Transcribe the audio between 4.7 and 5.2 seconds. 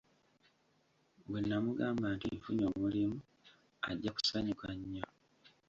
nnyo!